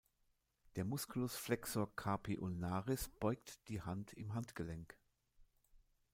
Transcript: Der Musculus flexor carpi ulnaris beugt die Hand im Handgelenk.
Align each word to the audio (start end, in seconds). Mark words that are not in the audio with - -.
Der 0.77 0.83
Musculus 0.83 1.35
flexor 1.37 1.95
carpi 1.95 2.39
ulnaris 2.39 3.07
beugt 3.19 3.67
die 3.67 3.83
Hand 3.83 4.13
im 4.13 4.33
Handgelenk. 4.33 4.97